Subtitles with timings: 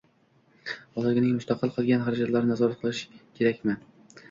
[0.95, 3.05] Bolaning mustaqil qilgan xarajatlarini nazorat qilish
[3.39, 3.79] kerakmi?